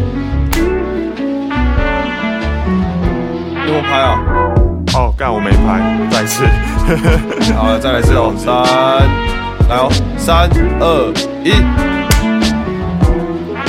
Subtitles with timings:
[3.66, 4.08] 给我拍啊！
[4.94, 5.80] 哦，干我没拍，
[6.10, 6.46] 再一次。
[7.54, 8.54] 好了，再来一次哦，三，
[9.68, 10.48] 来哦，三
[10.80, 11.12] 二
[11.44, 11.50] 一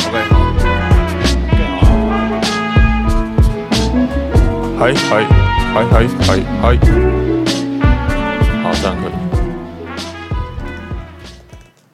[0.05, 0.33] ，OK，好，
[4.79, 5.09] 嗨嗨
[5.73, 6.27] 嗨嗨嗨
[6.61, 6.63] 嗨，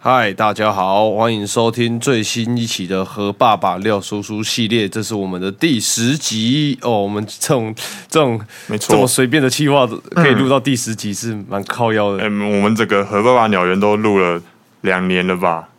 [0.07, 7.01] 嗨，大家好，欢迎收听最新一期的和爸爸廖叔叔系列，这是我们的第十集哦。
[7.01, 7.73] 我们这种
[8.07, 12.23] 这种没错这么随便的计划可以录到第十集，是蛮靠腰的。
[12.23, 14.39] 嗯，我们这个和爸爸鸟园都录了
[14.81, 15.69] 两年了吧？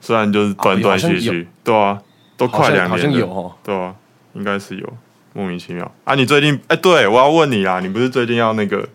[0.00, 1.96] 虽然就是断断续续，对啊，
[2.36, 3.52] 都快两年了，像有哦。
[3.62, 3.94] 对啊，
[4.32, 4.92] 应该是有，
[5.32, 6.16] 莫名其妙啊！
[6.16, 8.88] 你最近哎，对我要问你啊，你不是最近要那个？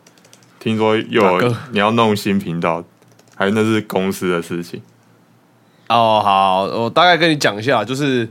[0.59, 2.84] 听说又有你要弄新频道，
[3.35, 4.81] 还是那是公司的事情？
[5.88, 8.27] 哦，好，我大概跟你讲一下，就是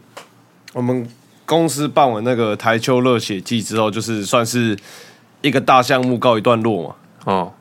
[0.72, 1.08] 我们
[1.46, 4.77] 公司办完那个台秋热血季之后，就是算是
[5.41, 6.94] 一个大项目告一段落嘛。
[7.27, 7.52] 哦，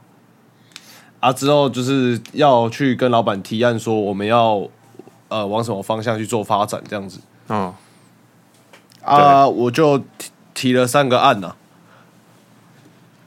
[1.20, 4.68] 啊，之后就是要去跟老板提案说，我们要
[5.28, 7.20] 呃往什么方向去做发展，这样子。
[7.48, 7.76] 哦，
[9.04, 11.56] 啊，我就提提了三个案呐、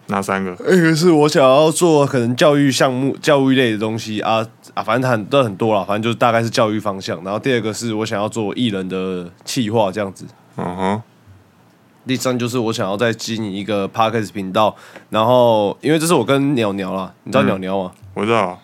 [0.08, 0.52] 哪三个？
[0.72, 7.22] 一个是我想要做可能教育项目、教育类的东西啊啊，反正很都很多了，反正就是大概是教育方向。
[7.24, 10.24] 然后第二个是我想要做艺人的企划这样子。
[10.56, 11.02] 嗯哼，
[12.06, 14.74] 第三就是我想要再经营一个 parkas 频道，
[15.10, 17.92] 然后因为这是我跟鸟鸟啦，你知道嗯鸟鸟吗？
[18.14, 18.58] 我知道，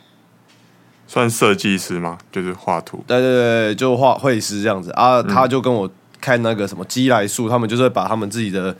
[1.08, 2.18] 算设计师吗？
[2.30, 3.02] 就是画图。
[3.06, 5.90] 对对对，就画绘师这样子啊，他就跟我
[6.20, 8.74] 看那个什么基来树，他们就是会把他们自己的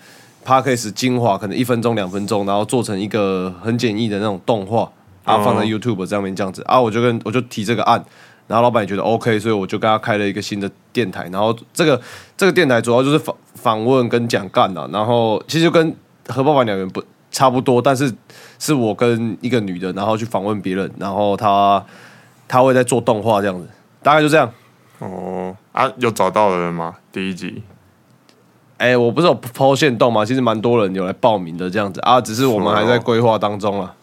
[0.45, 4.83] podcast 精华，可能一分钟两分钟，然后做成一个很简易的那种动画，
[5.25, 5.43] 啊，哦。
[5.45, 6.63] 放在 YouTube 上面这样子。
[6.67, 8.05] 啊，我就跟我就提这个案，
[8.47, 12.01] 然后老板也觉得 OK，所以我就跟他开了一个新的电台，然后这个
[12.37, 15.95] 这个电台主要就是访访问跟讲干啊，然后其实就跟
[16.29, 18.13] 和爸爸两人不差不多，但是
[18.59, 21.85] 是我跟一个女的，然后去访问别人，然后她
[22.47, 23.69] 她会在做动画这样子，
[24.03, 24.53] 大概就这样。
[24.99, 25.57] 哦。
[25.73, 26.97] 啊，有找到的人吗？
[27.11, 27.63] 第一集
[28.83, 30.25] 哎、我不是有抛线动吗？
[30.25, 33.95] 其实蛮多人有来报名的这样子啊，只是我们还在规划当中了。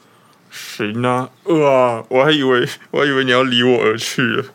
[0.50, 4.46] 行啊，哇，我还以为我还以为你要离我而去了。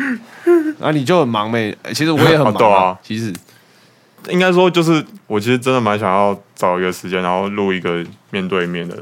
[0.80, 3.32] 啊，你就很忙呗、欸其实我也很忙、啊其实
[4.28, 8.94] 应该说，就是我其实真的蛮想要找一个时间，然后录一个面对面的。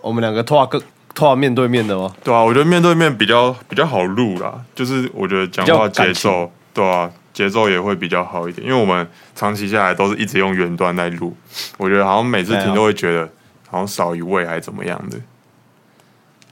[0.00, 0.82] 我们两个拖个
[1.14, 2.12] 拖面对面的吗？
[2.24, 11.36] 对啊，我觉得面对面比较比较好录啦，就是我觉得讲话比较有感节奏，对啊，节奏也会比较好一点，因为我们长期下来都是一直用原端在录，
[11.76, 13.28] 我觉得好像每次听都会觉得
[13.68, 15.18] 好像少一位还怎么样的。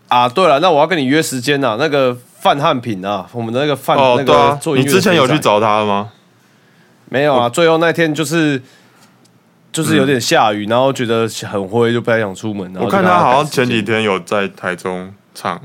[0.09, 6.11] 啊，对了，那我要跟你约时间呐、那个范汉品啊，我们的那个范、哦，那个，做音你之前有去找他吗？
[7.09, 7.49] 没有啊？
[7.49, 8.61] 最后那天就是
[9.73, 12.71] 就是有点下雨，然后觉得很灰，就不太想出门。
[12.77, 15.59] 我看他好像前几天有在台中唱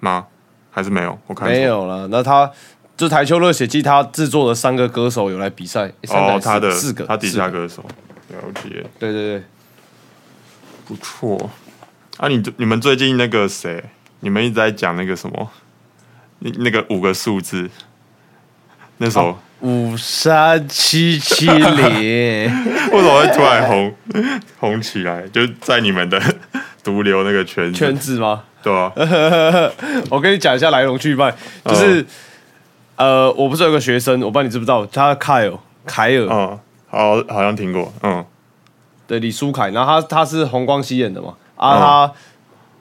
[0.00, 0.24] 吗？
[0.70, 1.18] 还是没有？
[1.26, 2.06] 我看错没有了。
[2.08, 2.50] 那他
[2.96, 7.84] 就台球热血季，他制作的三个歌手有来比赛，三哦，他的四个，他底下歌手，
[8.28, 9.42] 了解，对对对。
[10.86, 11.50] 不错。
[12.16, 13.84] 啊你，你们最近那个谁，
[14.20, 15.50] 你们一直在讲那个什么，
[16.38, 17.68] 那那个五个数字，
[18.98, 21.64] 那首、哦五三七七零，
[22.92, 23.94] 为什么会突然红
[24.58, 25.26] 红起来？
[25.28, 26.22] 就在你们的
[26.84, 28.44] 毒瘤那个圈子，圈子吗？
[28.62, 28.92] 对啊、
[30.10, 31.34] 我跟你讲一下来龙去脉，
[31.64, 32.04] 就是、
[32.96, 35.52] 呃，我不是有个学生，我不知道你知不知道，他凯尔
[35.84, 36.58] 凯尔，嗯，
[36.88, 38.24] 好，好像听过，嗯，
[39.06, 42.12] 对李书凯，然后他他是红光熙演的嘛，啊他、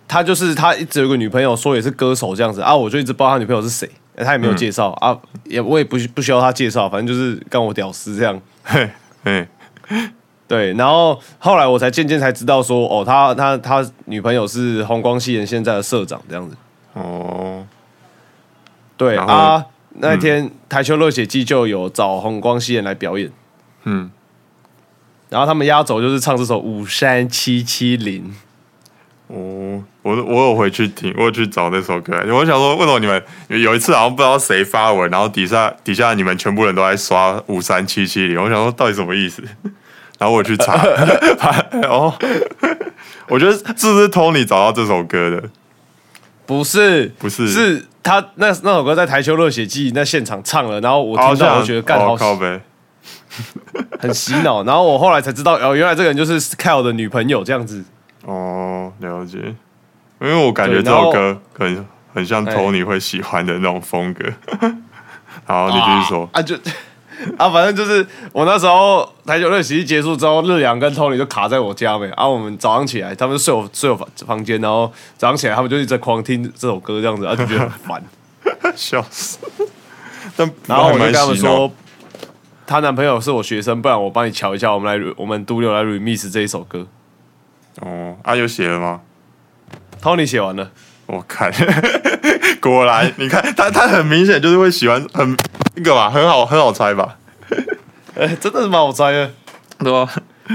[0.07, 2.61] 他就是他一直有个女朋友，说也是歌手这样子。
[2.61, 8.39] 啊，我就一直不知道他女朋友是谁，他也没有介绍、啊，也我也不不需要他介绍，反正就是干我屌丝这样。
[8.63, 8.89] 嘿，
[9.23, 9.47] 嘿，
[10.47, 16.55] 对，然后后来我才渐渐才知道说，哦，他他他女朋友是红光熙演现在的社长这样子。
[16.93, 17.65] 哦，
[18.95, 19.65] 对啊，
[19.97, 23.31] 那天台球热血季就有找红光熙人来表演，
[23.83, 24.11] 嗯，
[25.29, 28.33] 然后他们压轴就是唱这首五三七七零。
[29.27, 32.13] 哦，我我有回去听，我有去找那首歌。
[32.27, 39.43] 我想说，为什么你们有有一次好像不知道谁发文，然后底下底下你们全部人都在刷五三七七零，我想说到底什么意思？
[40.19, 40.75] 然后我去查，
[41.89, 42.13] 哦，
[43.27, 45.49] 我觉得是不是 Tony 找到这首歌的？
[46.45, 52.61] 不是，不是是他那那首歌在台球热血季那现场唱了，然后我听到我就觉得干好哦靠呗，
[53.99, 57.83] 很洗脑，然后我后来才知道哦，原来这个人就是 Kyle 的女朋友这样子。
[58.23, 59.39] 哦，了解。
[60.21, 64.23] 因为我感觉这首歌很很像哎 Tony 会喜欢的那种风格。
[65.45, 66.29] 好，你继续说。
[66.31, 66.55] 啊就
[67.37, 78.03] 啊，反正就是我那时候台球热洗衣结束之后，日阳跟 Tony 就卡在我家没，啊，我们早上起来，他们睡我睡我房房间，然后早上起来他们就一直在狂听这首歌这样子，啊，就觉得很烦。
[78.75, 79.37] 笑死。
[80.35, 81.71] 但然后我就跟他们说，
[82.67, 86.85] 她男朋友是我学生，不然我帮你瞧一下，我们来我们独流来 remix 这一首歌。
[87.81, 89.01] 哦，啊，有写了吗
[90.01, 90.71] ？Tony 写完了，
[91.07, 91.51] 我看，
[92.61, 95.35] 果然，你看他，他很明显就是会喜欢很
[95.75, 97.17] 那个吧，很好，很好猜吧，
[98.15, 99.31] 哎、真的是蛮好猜的。
[99.77, 100.09] 对吧？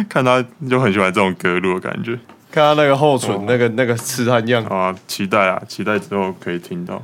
[0.09, 2.19] 看他就很喜欢这种格路的感觉
[2.51, 7.03] 看他那个后唇，那个那个痴汉样，啊，期待啊，期待之后可以听到。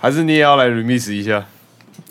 [0.00, 1.44] 还是你也要来 remix 一下？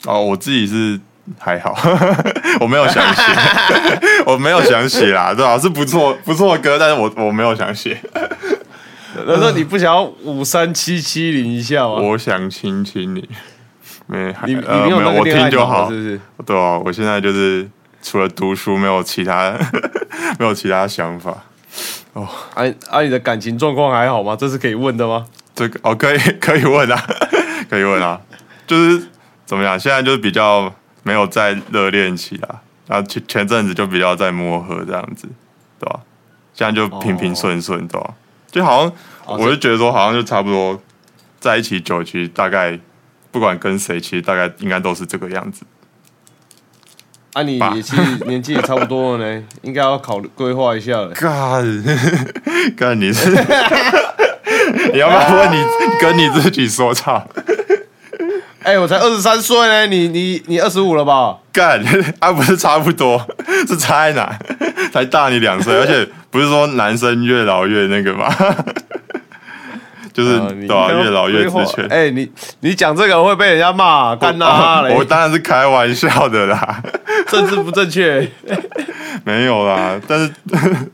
[0.06, 0.98] 哦，我自己是
[1.38, 1.76] 还好，
[2.62, 3.22] 我没有想写，
[4.26, 8.00] 我没有想写啦，对吧、是不错不错的歌，但是我我没有想写，
[9.28, 11.96] 难道你不想要五三七七零一下吗？
[11.96, 13.28] 我想亲亲你，
[14.08, 16.20] 没，你你呃没有我恋爱脑听就好是，不是？
[16.46, 17.68] 对啊，我现在就是
[18.02, 19.58] 除了读书，没有其他
[20.40, 21.36] 没有其他想法。
[22.14, 24.36] 哦啊啊，你的感情状况还好吗？
[24.40, 25.26] 这是可以问的吗？
[25.54, 27.04] 这个哦，可以 可以问啊，
[27.70, 28.20] 可以问啊，
[28.68, 29.08] 就是
[29.46, 29.80] 怎么样？
[29.80, 30.74] 现在就是比较
[31.04, 35.28] 没有在热恋期啊，然后前前阵子就比较在磨合这样子，
[35.80, 36.00] 对吧、
[36.54, 38.14] 现在就平平顺顺，对吧、
[38.52, 38.92] 就好像
[39.26, 40.80] 哦我就觉得说，好像就差不多
[41.40, 42.80] 在一起久，其实大概
[43.36, 45.66] 不管跟谁，其实大概应该都是这个样子。
[47.34, 51.10] 啊，你吧也其实年纪也差不多了呢， 应该要考虑规划一下了。
[51.10, 51.84] 干，
[52.78, 53.30] 干你是，
[54.94, 55.62] 你要不要问你
[56.00, 57.28] 跟你自己说唱？
[58.64, 61.40] 哎、我才二十三岁呢，你你你二十五了吧？
[61.52, 61.84] 干，
[62.20, 63.28] 啊不是差不多，
[63.68, 64.40] 是差在哪？
[64.94, 68.34] 才大你两岁，而且不是说男生越老越那个吗？
[70.16, 71.86] 就是、对啊，应该要越老越值钱。
[71.90, 72.32] 哎、你
[72.62, 76.82] 你讲这个会被人家骂，干他嘞我，当然是开玩笑的啦，
[77.28, 78.26] 政治不正确。
[79.26, 80.00] 没有啦。
[80.08, 80.34] 但是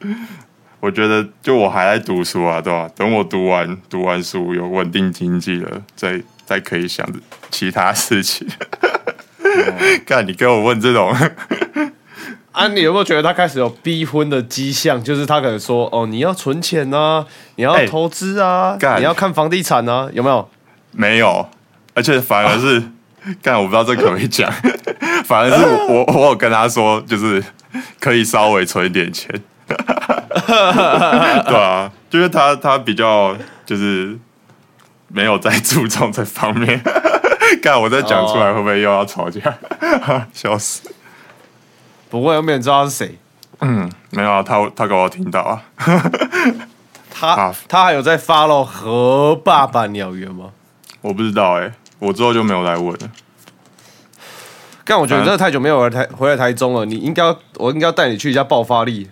[0.82, 7.20] 我觉得，就我还在读书啊，对吧、等我读完读完书，有稳定经济了，再再可以想着
[7.52, 8.48] 其他事情。
[10.08, 11.16] 看，你给我问这种，
[12.52, 15.02] 啊，你有没有觉得他开始有逼婚的迹象？
[15.04, 17.26] 就是他可能说，哦，你要存钱啊，
[17.56, 20.50] 你要哎投资啊，干你要看房地产啊，有没有？
[20.92, 21.48] 没有，
[21.94, 22.84] 而且反而是，
[23.42, 24.52] 干、我不知道这可不可以讲，
[25.24, 27.42] 反而是我我我有跟他说，就是
[28.00, 29.30] 可以稍微存一点钱，
[29.68, 33.34] 对啊，就是他他比较
[33.66, 34.18] 就是
[35.08, 36.82] 没有在注重这方面，
[37.64, 39.40] 干我再讲出来哦会不会又要吵架？
[40.34, 40.82] 笑死！
[42.12, 43.18] 不会，又没人知道他是谁。
[43.62, 45.64] 嗯，没有啊，他他给我听到啊，
[47.10, 50.50] 他啊他还有在 follow 和爸爸鸟园吗？
[51.02, 53.10] 我不知道哎、我之后就没有来问了。
[54.84, 57.24] 但我觉得你真的太久没有回台回来台中了，你应该
[57.56, 59.10] 我应该要带你去一下爆发力。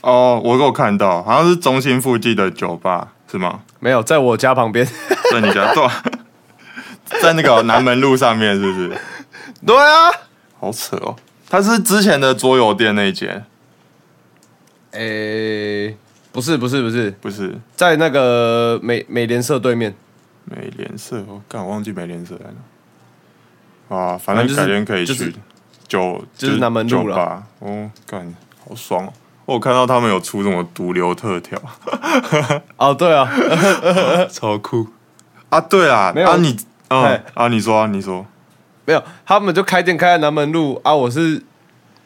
[0.00, 3.60] 哦，我有看到，好像是中心附近的酒吧是吗？
[3.80, 4.86] 没有，在我家旁边。
[5.30, 6.02] 在你家 对啊，
[7.20, 8.96] 在那个南门路上面是不是？
[9.66, 10.10] 对啊，
[10.60, 11.14] 好扯哦，
[11.54, 13.44] 它是之前的桌游店那一间，
[14.90, 15.96] 诶、
[16.32, 19.94] 不是不是不是，不是在那个美美联社对面。
[20.46, 22.46] 美联社，我干我忘记美联社在
[23.88, 23.96] 哪。
[23.96, 25.36] 啊，反正改天可以就是去，
[25.86, 27.44] 酒就是南门路了吧。
[27.60, 28.34] 哦，干
[28.68, 29.12] 好爽哦！
[29.44, 31.56] 我看到他们有出什么毒瘤特调，
[32.76, 33.30] 哦，对啊，
[34.28, 34.88] 超酷
[35.50, 35.60] 啊！
[35.60, 36.56] 对啦，没有啊你，
[36.88, 38.26] 嗯啊你说啊你说，
[38.86, 41.42] 没有，他们就开店开在南门路啊，我是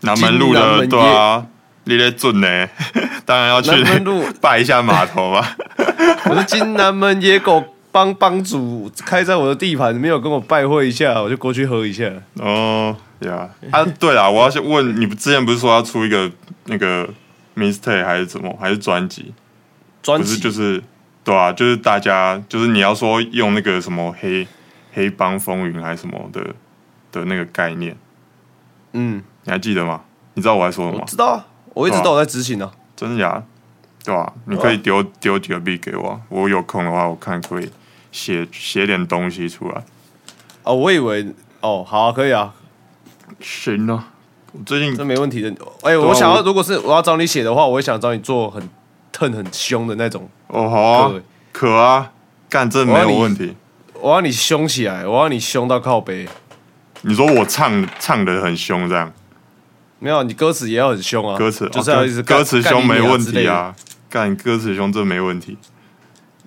[0.00, 1.44] 南门路的对啊，
[1.84, 2.68] 你咧准呢？
[3.24, 5.44] 当然要去南门路 拜一下码头嘛。
[6.30, 12.10] 我是金南门野狗帮帮主，开在我的地盘，没有跟我拜会一下，我就过去喝一下。
[12.36, 16.30] 哦呀啊，对啊，我要先问你，之前不是说要出一个
[16.66, 17.08] 那个
[17.56, 19.22] mistake 还是怎么，还是专辑？
[19.22, 19.32] 不是
[20.02, 20.82] 专辑就是
[21.24, 24.46] 对啊，就是大家就是你要说用那个什么黑
[24.92, 26.40] 黑帮风云还是什么的
[27.12, 27.96] 的那个概念，
[28.92, 30.02] 嗯，你还记得吗？
[30.34, 32.70] 你知道我在说什么知道啊，我一直都有在执行啊。
[32.96, 33.44] 真的假的？
[34.04, 37.70] 对吧、你可以丢丢几个币给我，我有空的话，我看可以
[38.10, 39.84] 写写点东西出来。
[40.62, 41.26] 哦，我以为
[41.60, 42.54] 哦，好啊，可以啊，
[43.40, 44.08] 行啊，
[44.52, 45.50] 我最近这没问题的。
[45.82, 48.66] 哎、啊我想要，如果是我要找你写的话，我也想找你做很
[49.12, 51.12] 疼很凶的那种哦好啊，
[51.52, 52.10] 可啊，
[52.48, 53.54] 干这没有问题。
[54.00, 56.26] 我要你凶起来，我要你凶到靠背。
[57.02, 59.12] 你说我唱唱的很凶，这样
[59.98, 63.20] 没有，你歌词也要很凶啊，歌词就是要哦一直干歌词凶没问。
[63.20, 63.74] 题啊，
[64.08, 65.56] 干歌词凶这没问题。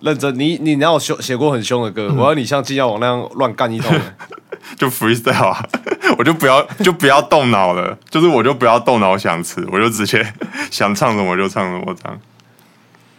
[0.01, 2.13] 认真，你你哪有凶写过很凶的歌？
[2.17, 3.96] 我要你像金耀王那样乱干一通。
[4.77, 5.65] 就 freestyle 啊，
[6.17, 10.25] 我就不要就不要动脑了，就是我就不要动脑想词，我就直接
[10.72, 12.20] 想唱什么就唱什么这样。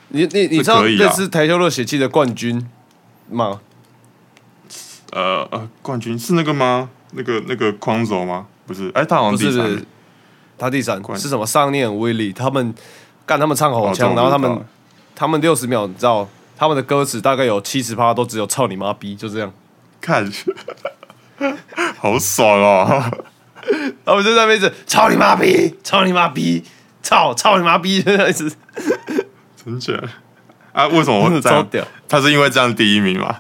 [0.08, 2.66] 你你你知道这可以啊这次台球热血季的冠军
[3.30, 3.60] 吗？
[5.12, 6.90] 呃呃，冠军是那个吗？
[7.12, 8.46] 那个那个匡走吗？
[8.66, 9.86] 不是，哎，他好像第三。，
[10.58, 11.44] 他第三冠是什么？
[11.46, 12.72] 上念威力他们
[13.26, 14.64] 干他们唱口哦这腔，然后他们
[15.14, 19.52] 他们六十秒，你知道他们的歌词大概有七十趴都只有操你妈逼，就这样。
[20.00, 20.30] 看，
[21.98, 23.02] 好爽哦！
[24.04, 26.64] 他们就在那边一直操你妈逼，操你妈逼，
[27.02, 28.52] 操操你妈逼，就一直
[29.56, 30.08] 真假的？
[30.72, 31.66] 啊，为什么我 这样？
[32.08, 33.36] 他是因为这样第一名嘛？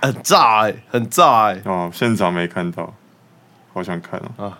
[0.00, 2.94] 很炸哎、很炸哎、哦，现场没看到，
[3.72, 4.46] 好想看哦。
[4.46, 4.58] 啊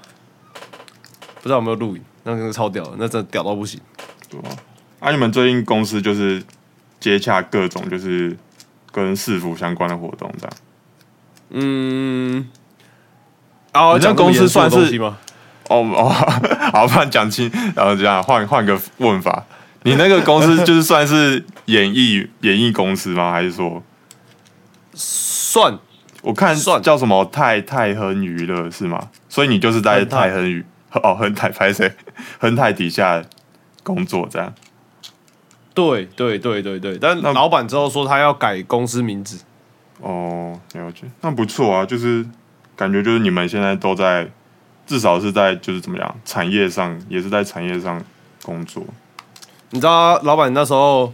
[1.42, 3.80] 不知道有没有录影，那个超屌的，那真的屌到不行。
[4.28, 4.52] 对啊，
[5.00, 6.42] 啊，你们最近公司就是
[7.00, 8.37] 接洽各种就是
[8.92, 10.56] 跟市府相关的活动，这样。
[11.49, 12.47] 嗯，
[13.73, 15.16] 啊，你这公司算是东西吗？
[15.70, 16.11] 哦哦，
[16.73, 19.42] 好，不然讲清，然后这样换换个问法，
[19.85, 23.32] 你那个公司就是算是演艺 演艺公司吗？
[23.32, 23.82] 还是说，
[25.50, 25.76] 算
[26.23, 29.09] 我看算叫什么泰泰亨娱乐是吗？
[29.28, 31.92] 所以你就是在泰亨娱哦亨泰拍谁
[32.38, 33.21] 亨泰底下
[33.83, 34.54] 工作这样。
[35.75, 39.40] 对对对对对，但老板之后说他要改公司名字，
[40.00, 42.25] 哦，了解，那不错啊，就是
[42.76, 44.30] 感觉就是你们现在都在，
[44.87, 48.00] 至少是在就是怎么样产业上，也是在产业上
[48.45, 48.85] 工作。
[49.71, 51.12] 你知道老板那时候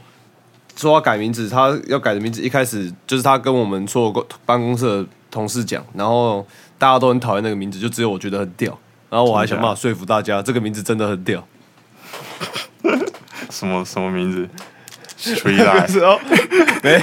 [0.76, 6.46] 说要改名字，他要改的名字一开始就是他跟我们所有公办公室的同事讲，然后
[6.78, 8.78] 大家都很讨厌那个名字，就只有我觉得很屌。
[9.08, 11.42] 然后我还想办法说服大家，这个名字真的很屌。
[13.50, 14.48] 什么什么名字
[15.16, 16.18] 是哦，
[16.82, 17.00] 没，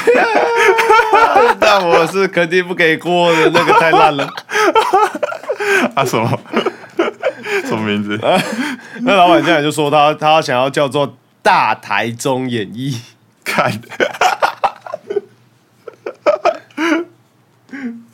[1.59, 4.29] 但我是肯定不给过的，那个太烂了。
[5.95, 6.39] 啊什么
[7.65, 8.19] 什么名字？
[9.01, 12.99] 那老板现在就说他他想要叫做大台中演艺，
[13.53, 13.71] 看，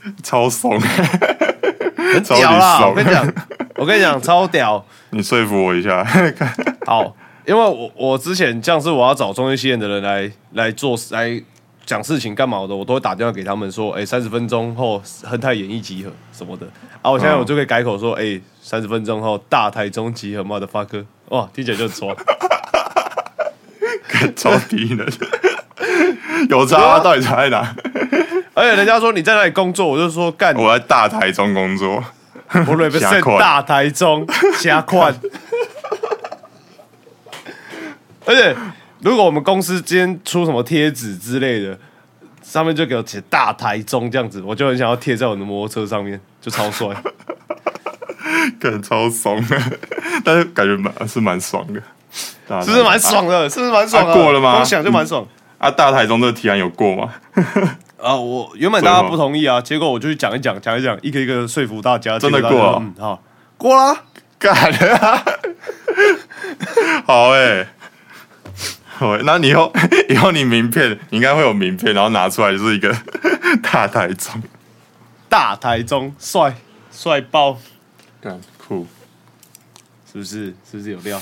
[0.22, 2.86] 超怂，很屌啦！
[2.86, 3.34] 我跟你讲，
[3.76, 4.84] 我跟你讲，超屌。
[5.12, 6.04] 你说服我一下。
[6.04, 6.54] 看
[6.86, 7.16] 好，
[7.46, 11.42] 因为我我之前像是我要找中医系院的人来来做来
[11.86, 16.68] 讲事情干嘛的，我都会打电话给他们说，哎、三十分钟后恒泰演艺集合什么的。
[17.02, 22.14] 啊，我现在我就可以改口说，哎、三十分钟后大台中集合妈的发哥，哇，听起来就很爽。
[24.36, 25.08] 超低能，
[26.50, 27.00] 有差吗？
[27.00, 27.76] 到底差在哪？
[28.54, 32.04] 而且人家说你在哪里工作，我就说干，我在大台中工作，
[32.54, 34.28] 我 represent 大台中
[34.60, 35.16] 加宽。
[38.26, 38.56] 而且，
[39.02, 41.78] 如果我们公司今天出什么贴纸之类的，
[42.44, 46.90] 上面就给我写大台中这样子，我就很想要贴在我的摩托车上面，就超帅。
[48.60, 49.58] 感觉超怂的，
[50.24, 51.86] 但是感觉蛮是蛮爽的，大
[52.64, 53.50] 是不是蛮爽的？
[53.50, 54.12] 是不是蛮爽的？
[54.12, 55.26] 啊过了吗光想就蛮爽。
[55.58, 55.70] 啊！
[55.70, 57.14] 大台中这个提案有过吗？
[58.02, 63.22] 啊，我原本大家不同意啊，结果我就去讲一讲，讲一讲，一个一个说服大家，真的过了嗯，好，
[63.58, 64.04] 过啦。
[64.40, 65.22] 干啊！
[67.06, 67.68] 好哎、
[68.88, 69.70] 好欸，那你以后
[70.08, 72.96] 以后你名片你应该会有名片，然后拿出来就是一个
[73.62, 74.42] 大台中，
[75.28, 76.56] 大台中帅
[76.90, 77.58] 帅爆，
[78.22, 78.88] 干酷。
[80.10, 80.56] 是不是？
[80.72, 81.22] 是不是有料？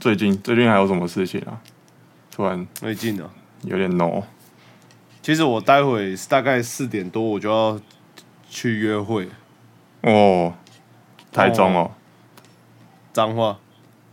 [0.00, 1.60] 最近最近还有什么事情啊？
[2.30, 3.30] 突然最近呢？
[3.62, 4.22] 有点 no
[5.22, 7.80] 其实我待会大概四点多我就要
[8.48, 9.28] 去约会，
[10.02, 10.52] 哦，
[11.32, 11.90] 台中哦，
[13.12, 13.58] 脏话。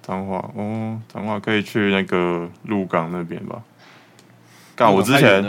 [0.01, 3.61] 彰化哦，彰化可以去那个鹿港那边吧。
[4.75, 5.43] 干，我之前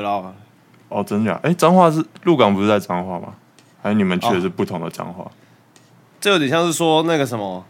[0.89, 1.41] 哦，真假？
[1.43, 3.35] 哎，彰化是鹿港不是在彰化吗？
[3.81, 5.31] 还是你们去的是不同的彰化？
[6.21, 7.65] 这有点像是说那个什么，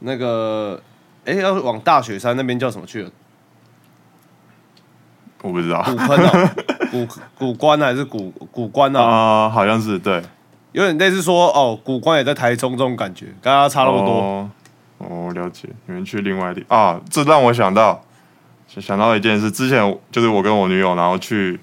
[0.00, 0.80] 那个，
[1.28, 3.10] 哎、要往大雪山那边叫什么去了？
[5.42, 6.54] 我不知道古坑啊，
[6.90, 7.06] 古
[7.36, 9.02] 古关还是古古关啊？
[9.02, 10.22] 啊，好像是对，
[10.72, 14.14] 有点类似说哦，古关也在台中这种感觉，跟它差那么多。
[14.14, 14.50] 哦，
[14.98, 15.68] 哦，了解。
[15.86, 18.02] 你们去另外地啊，这让我想到
[18.66, 21.60] 想想到一件事，之前就是我跟我女友，然后去，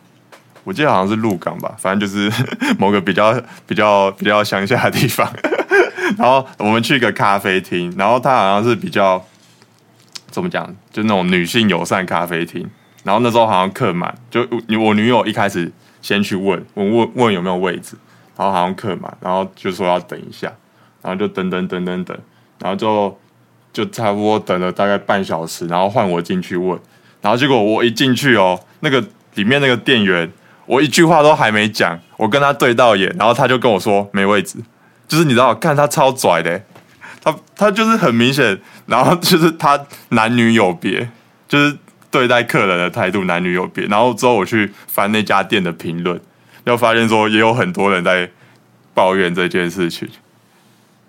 [0.63, 2.31] 我记得好像是鹿港吧，反正就是
[2.79, 3.33] 某个比较
[3.67, 5.29] 比较比较乡下的地方。
[6.17, 9.21] 然后我们去一个咖啡厅，然后它好像是比较
[10.35, 12.69] 怎么讲，就那种女性友善咖啡厅。
[13.05, 14.45] 然后那时候好像客满，就
[14.81, 17.95] 我女友一开始先去问问问问有没有位置，
[18.35, 20.51] 然后好像客满，然后就说要等一下，
[21.01, 22.17] 然后就等等等等等，
[22.59, 23.17] 然后就
[23.71, 26.77] 就差不多等了大概半小时，然后换我进去问，
[27.21, 29.01] 然后结果我一进去哦，那个
[29.35, 30.29] 里面那个店员，
[30.65, 34.57] 我一句话都还没讲，我跟他对到眼，然后他就跟我说没位置，
[35.07, 36.61] 就是你知道，看他超拽的，
[37.25, 41.09] 他他就是很明显，然后就是他男女有别，
[41.47, 41.75] 就是
[42.11, 43.85] 对待客人的态度男女有别。
[43.87, 46.21] 然后之后我去翻那家店的评论，
[46.63, 48.29] 就发现说也有很多人在
[48.93, 50.07] 抱怨这件事情。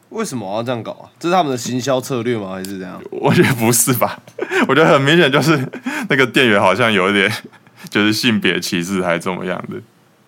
[0.08, 1.11] 为什么要这样搞啊？
[1.18, 2.52] 这是他们的行销策略吗？
[2.52, 2.99] 还是怎样？
[3.11, 4.18] 我觉得不是吧？
[4.68, 5.68] 我觉得很明显就是
[6.08, 7.30] 那个店员好像有一点
[7.90, 9.78] 就是性别歧视还是怎么样的。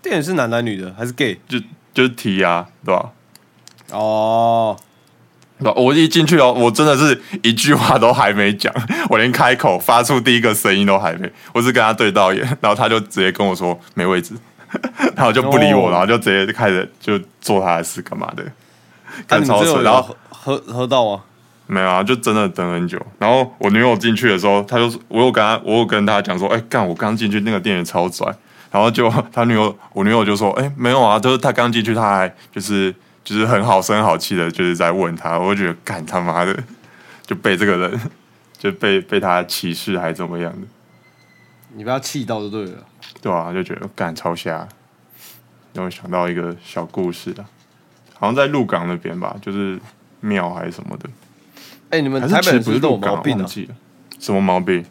[0.03, 1.41] 店员是男男女的还是 gay？
[1.49, 1.59] 就
[1.95, 3.11] 就是提啊，对吧？
[3.93, 4.77] 哦，
[5.77, 8.73] 我一进去哦，我真的是一句话都还没讲，
[9.09, 14.35] 我连开口发出第一个声音都还没，我是跟他对到眼，然后他就直接跟我说没位置，
[15.17, 18.45] 然后就不理我，哦然后就直接开始就做他的事干嘛的，
[19.29, 21.23] 那看超扯，你们最后然后喝喝喝到吗？
[21.67, 22.99] 没有啊，就真的等很久。
[23.19, 28.27] 然后我女友进去的时候，他就我有跟他，我有跟他讲说，哎、干，我刚进去那个店员超拽。
[28.71, 32.95] 然后就 他女友，我女友就说，哎、没有啊，就是他刚进去，他还就是
[33.29, 35.39] 就是很好声好气的，就是在问他。
[35.39, 36.65] 我就觉得，干他妈的，
[37.27, 38.01] 就被这个人
[38.57, 40.67] 就被被他歧视还怎么样的，
[41.75, 42.87] 你被他气到就对了。
[43.21, 44.67] 对啊，就觉得干超瞎。
[45.75, 47.45] 让我想到一个小故事啊，
[48.15, 49.79] 好像在鹿港那边吧，就是
[50.21, 51.11] 庙还是什么的，
[51.91, 53.47] 哎、你们台北人不是都有毛病啊？
[54.19, 54.83] 什么毛病？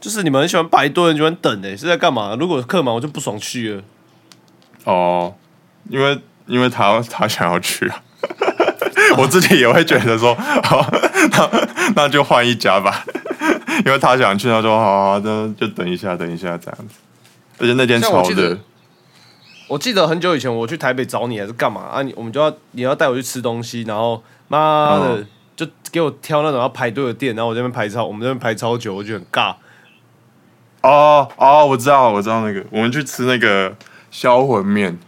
[0.00, 2.34] 就是你们很喜欢排队，很喜欢等、哎，是在干嘛？
[2.40, 3.82] 如果客满，我就不爽去了。
[4.84, 5.34] 哦，
[5.90, 6.18] 因为
[6.50, 8.02] 因为他他想要去啊，
[9.16, 10.86] 我自己也会觉得说，好，
[11.30, 13.04] 那那就换一家吧，
[13.86, 16.96] 因为他想去，他说好好，那就等一下，等一下这样子。
[17.58, 18.58] 而且那天超像我记得热，
[19.68, 22.02] 我记得很久以前我去台北找你还是干嘛啊？
[22.02, 25.26] 你我们就要你要带我去吃东西，然后妈的、嗯
[25.56, 29.54] 就给我挑那种要排队的店，然后我这边排超，我们这边排超久，我觉得很尬。
[30.80, 33.76] 哦哦，我知道，我知道那个，我们去吃那个
[34.10, 34.98] 销魂面，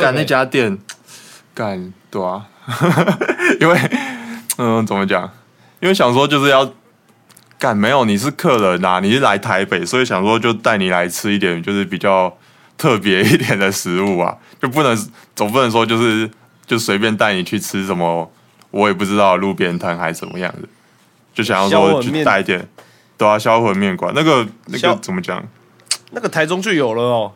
[0.00, 0.78] 干那家店，
[1.54, 2.46] 干对啊，
[3.60, 3.78] 因为
[4.58, 5.30] 嗯、怎么讲？
[5.80, 6.70] 因为想说就是要
[7.58, 12.36] 干，没有你是客人呐、你是来台北，所以想说就带你来吃一点就是比较
[12.78, 14.96] 特别一点的食物啊，就不能
[15.34, 16.30] 总不能说就是
[16.66, 18.30] 就随便带你去吃什么，
[18.70, 20.68] 我也不知道路边摊还是怎么样的，
[21.34, 22.68] 就想要说去带一点，
[23.16, 25.42] 对啊，销魂面馆那个那个怎么讲？
[26.12, 27.32] 那个台中就有了哦。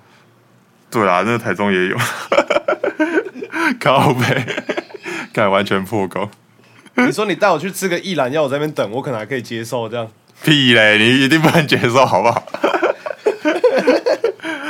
[0.91, 1.97] 对啊，那个台中也有，
[3.81, 4.45] 靠背，
[5.33, 6.29] 看完全破功。
[6.97, 10.07] 你说你带我去吃个一兰，要我在那边等，我可能还可以接受这样。
[10.43, 10.99] 屁嘞！
[10.99, 12.43] 你一定不能接受，好不好？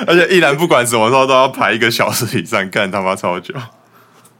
[0.06, 3.54] 而且一兰不管什么时候都要排一个小时以上，干他妈超久。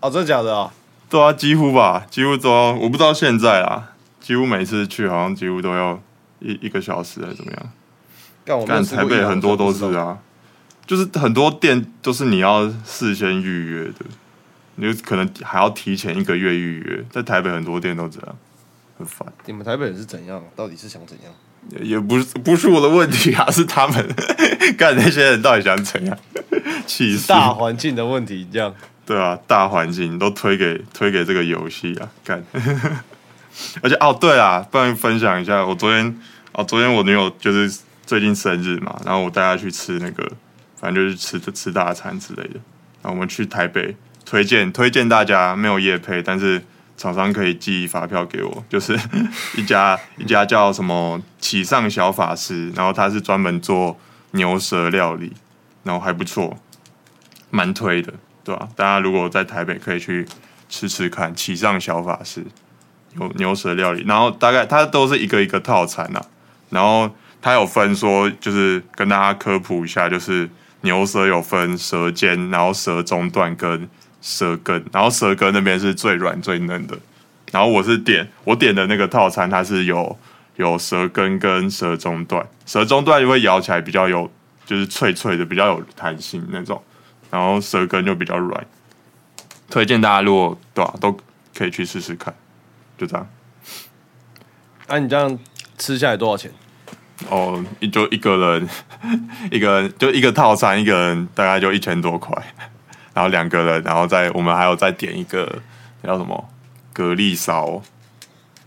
[0.00, 0.72] 哦，真的假的啊？
[1.08, 2.72] 对啊，几乎吧，几乎都要。
[2.72, 3.90] 我不知道现在啊，
[4.20, 6.00] 几乎每次去好像几乎都要
[6.40, 7.72] 一一个小时还是怎么样。
[8.66, 10.18] 干台北很多都是啊，
[10.90, 14.04] 就是很多店都是你要事先预约的，
[14.74, 17.04] 你就可能还要提前一个月预约。
[17.12, 18.36] 在台北很多店都这样，
[18.98, 19.32] 很烦。
[19.46, 20.42] 你们台北人是怎样？
[20.56, 21.32] 到底是想怎样？
[21.78, 24.04] 也也不是不是我的问题啊，是他们
[24.76, 26.18] 干那些人到底想怎样？
[26.88, 27.28] 气死！
[27.28, 28.74] 大环境的问题，这样。
[29.06, 32.44] 对啊，大环境都推给推给这个游戏啊，干。
[33.80, 40.28] 而且哦，对啊，不然分享一下，我昨天哦，昨天我女友就是最近生日嘛，然后我带她去吃那个，
[40.80, 42.54] 反正就是吃吃大餐之类的。
[43.02, 46.62] 然后我们去台北，推荐推荐大家没有夜配，但是
[46.96, 48.98] 厂商可以寄发票给我，就是
[49.56, 53.98] 一家一家叫什么启上小法师，然后他是专门做
[54.32, 55.32] 牛舌料理，
[55.82, 56.58] 然后还不错，
[57.50, 58.14] 蛮推的。
[58.42, 60.26] 对吧、大家如果在台北可以去
[60.68, 62.42] 吃吃看，启上小法师
[63.14, 66.20] 牛牛舌料理，然后大概它都是一个一个套餐呐、
[66.70, 67.08] 然后
[67.42, 70.48] 他有分说，就是跟大家科普一下，就是
[70.82, 73.88] 牛舌有分舌尖，然后舌中段跟
[74.20, 76.98] 舌根，然后舌根那边是最软最嫩的，
[77.52, 80.18] 然后我是点我点的那个套餐，它是有
[80.56, 84.30] 有舌根跟舌中段，舌中段会咬起来比较有
[84.66, 86.82] 就是脆脆的，比较有弹性那种。
[87.30, 88.66] 然后舌根就比较软，
[89.70, 91.16] 推荐大家如果对吧、都
[91.56, 92.34] 可以去试试看，
[92.98, 93.24] 就这样。
[94.88, 95.38] 那、你这样
[95.78, 96.50] 吃下来多少钱？
[97.28, 98.68] 哦，就一个人，
[99.50, 102.34] 一个人就一个套餐，一个人大概就一千多块，
[103.12, 105.60] 然后两个人，然后再我们还有再点一个
[106.02, 106.48] 叫什么
[106.94, 107.82] 蛤蜊烧，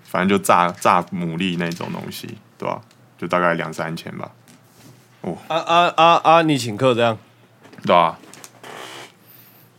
[0.04, 2.80] 反正就炸炸牡蛎那种东西，对吧、
[3.18, 4.30] 就大概两三千吧，
[5.22, 6.42] 哦啊啊啊啊！
[6.44, 7.18] 你请客这样，
[7.82, 8.20] 对吧、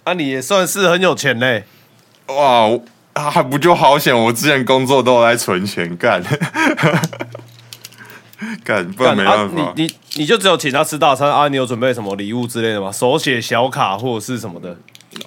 [0.04, 1.64] 啊，你也算是很有钱嘞。
[2.26, 2.68] 哇，
[3.30, 4.18] 还不就好险！
[4.18, 6.22] 我之前工作都有在存钱干，
[8.64, 9.62] 干不然没办法。
[9.62, 11.48] 啊、你你你就只有请他吃大餐啊？
[11.48, 12.90] 你有准备什么礼物之类的吗？
[12.92, 14.76] 手写小卡或者是什么的？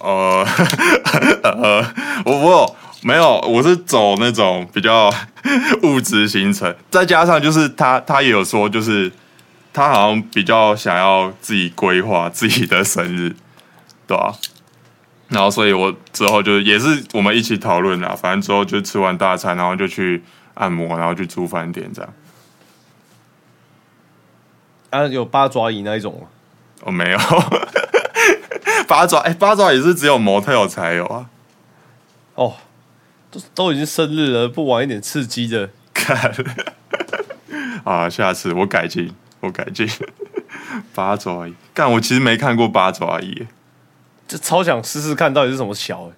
[0.01, 0.45] 呃
[1.43, 1.85] 呃，
[2.25, 3.39] 我我有没有？
[3.47, 5.09] 我是走那种比较
[5.83, 9.09] 物质行程，再加上就是他他也有说，就是
[9.73, 13.33] 他好像比较想要自己规划自己的生日，
[14.05, 14.33] 对吧、
[15.29, 18.13] 然后，所以我之后就也是我们一起讨论啦。
[18.13, 20.21] 反正之后就吃完大餐，然后就去
[20.55, 22.13] 按摩，然后去住饭店这样。
[24.89, 26.27] 啊，有八爪椅那一种吗？
[26.83, 27.17] 我、没有
[28.87, 31.29] 八爪，哎、八爪也是只有 motel 才有啊。
[32.35, 32.55] 哦，
[33.31, 35.69] 都都已经生日了，不玩一点刺激的？
[35.93, 36.33] 看
[37.83, 39.89] 啊，下次我改进，我改进。
[40.93, 43.47] 八爪鱼，干，我其实没看过八爪鱼
[44.27, 46.11] 就，超想试试看到底是什么小、欸？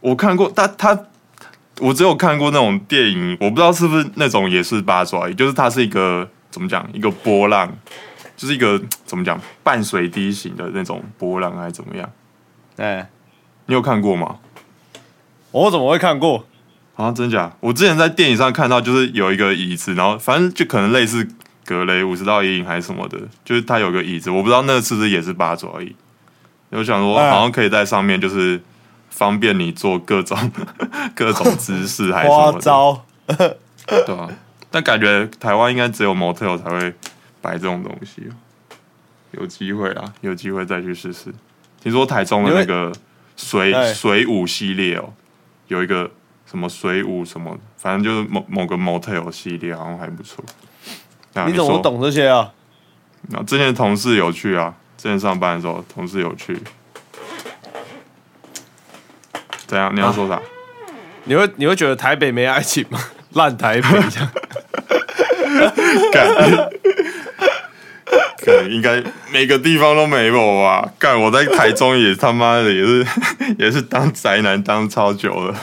[0.00, 0.98] 我看过，他他，
[1.80, 7.70] 我只有看过那种电影，我不知道是不是那种也是八爪鱼，就是它是一个怎么讲，一个波浪，
[8.34, 12.10] 就是一个怎么讲半水滴型的那种波浪，还是怎么样？
[12.78, 13.10] 哎、
[13.66, 14.38] 你有看过吗？
[15.50, 16.46] 我怎么会看过？
[16.94, 17.52] 啊，真假？
[17.60, 21.28] 我之前在电影上看到，就是有一个椅子，然后反正就可能类似
[21.66, 25.94] 格雷五十道阴影还是什么的，就是它有个椅子，我不知道那个是不是也是八爪椅。
[26.70, 28.58] 我想说，哎好像可以在上面，就是
[29.10, 30.50] 方便你做各种
[31.14, 33.04] 各种姿势还是什花么的，招？
[34.06, 34.30] 对啊。
[34.76, 36.92] 但感觉台湾应该只有 motel 才会
[37.40, 38.28] 摆这种东西，
[39.30, 41.32] 有机会啊，有机会再去试试。
[41.82, 42.92] 听说台中的那个
[43.38, 45.10] 水哎水舞系列哦，
[45.68, 46.10] 有一个
[46.44, 50.44] 什么水舞什么，反正就是某某个 motel 系列，好像还不错。
[51.32, 51.80] 啊你怎么？
[51.80, 52.52] 懂这些啊？
[53.30, 56.54] 然后之前同事有去啊，之前上班的时候同事有去。
[59.66, 59.96] 怎样？
[59.96, 60.38] 你要说啥？
[61.24, 63.00] 你会你会觉得台北没爱情吗？
[63.36, 64.28] 烂台北这样？
[66.12, 66.34] 干，
[68.44, 70.90] 干应该每个地方都没有吧？
[70.98, 73.06] 干，我在台中也他妈的也是
[73.58, 75.54] 也是当宅男当超久了。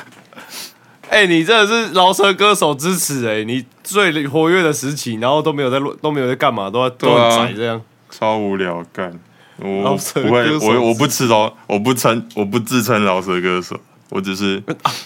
[1.09, 7.79] 哎、你真的是饶舌歌手支持哎、你最活跃的时期，然后都没有在录，都没有在干嘛，都在啊很宅这样。
[8.09, 9.19] 超无聊，干！
[9.59, 14.61] 我不会，我我不吃饶，我不称，我不自称饶舌歌手，我只是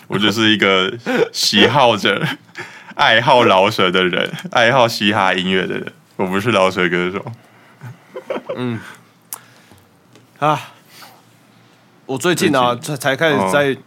[0.07, 0.91] 我只是一个
[1.31, 2.21] 喜好者、
[2.95, 7.25] 爱好饶舌的人，爱好嘻哈音乐的人，我不是饶舌歌手。
[8.55, 8.79] 嗯
[10.39, 10.71] 啊，
[12.05, 13.77] 我最近啊才才开始哦在，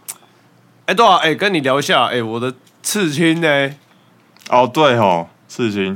[0.85, 3.69] 哎、对啊，哎、跟你聊一下，哎、我的刺青呢？
[4.49, 5.95] 哦，对哦，刺青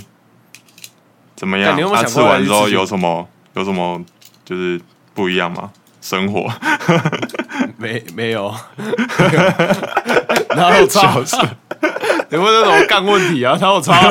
[1.36, 1.76] 怎么样？
[1.76, 4.02] 你有没有他、想过吃完之后有什么有什么
[4.46, 4.80] 就是
[5.14, 5.72] 不一样吗？
[6.00, 6.48] 生活
[7.86, 8.52] 没没有，
[10.58, 11.14] 哪有差？
[12.30, 13.56] 有没有那种干问题啊？
[13.62, 13.94] 哪有差、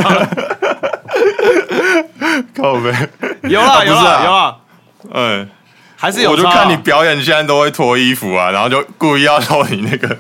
[2.57, 3.09] 靠呗，
[3.43, 4.57] 有啦有啦有啦，
[5.13, 5.49] 嗯，
[5.97, 10.17] 还是有啊、我 就看你表演，你现在都会脱衣服啊，然后就故意要露你那个。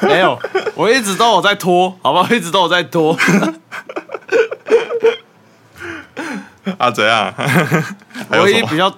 [0.00, 0.36] 没有，
[0.74, 2.28] 我一直都有在脱，好不好？
[2.34, 3.16] 一直都有在脱。
[6.76, 7.32] 啊，怎样？
[8.30, 8.92] 唯一比较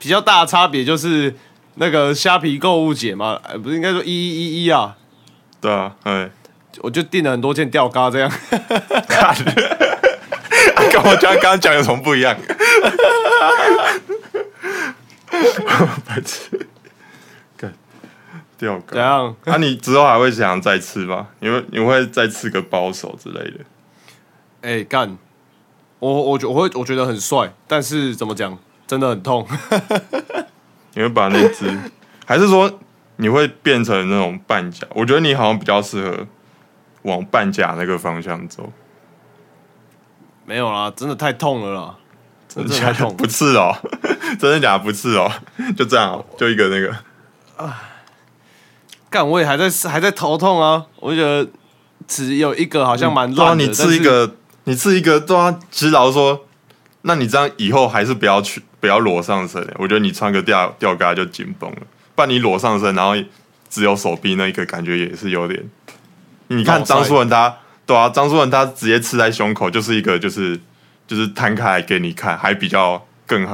[0.00, 1.32] 比较大的差别就是
[1.74, 4.96] 那个虾皮购物节嘛，呃，不是应该说一一一一啊，
[5.60, 6.30] 对啊，哎，
[6.80, 8.30] 我就订了很多件吊嘎这样。
[9.08, 9.36] 看，啊
[10.90, 12.36] 跟我刚刚刚讲有什么不一样？
[16.06, 16.66] 白痴，
[17.56, 17.72] 干
[18.58, 18.98] 掉怎。
[18.98, 19.34] 样？
[19.44, 21.28] 那、你之后还会想再吃吗？
[21.40, 23.58] 你会你会再吃个包手之类的？
[24.60, 25.16] 哎、干！
[25.98, 29.46] 我我觉我会我觉得很帅，但是怎么讲，真的很痛。
[30.94, 31.76] 你会把那只，
[32.26, 32.78] 还是说
[33.16, 34.86] 你会变成那种半甲？
[34.94, 36.26] 我觉得你好像比较适合
[37.02, 38.72] 往半甲那个方向走。
[40.44, 41.94] 没有啦，真的太痛了啦，
[42.48, 43.16] 真的太痛。
[43.16, 43.74] 不刺哦，
[44.38, 45.30] 真的假的不刺哦？
[45.76, 46.94] 就这样、哦，就一个那个。
[47.56, 47.88] 啊
[49.08, 51.46] 干，我也还在还在头痛啊，我觉得
[52.08, 53.54] 只有一个好像蛮对啊。
[53.54, 56.46] 你刺一个，你刺一个，对啊，其实老实说，
[57.02, 59.64] 那你这样以后还是不要去，不要裸上身。
[59.78, 61.76] 我觉得你穿个吊吊嘎就紧绷了，
[62.16, 63.14] 不然你裸上身，然后
[63.70, 65.62] 只有手臂那一个，感觉也是有点。
[66.48, 70.58] 你看张书文他，对啊，张书文他直接刺在胸口，就是一个就是
[71.06, 73.46] 就是摊开来给你看，还比较更